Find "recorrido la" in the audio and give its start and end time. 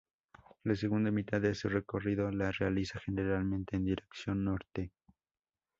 1.69-2.49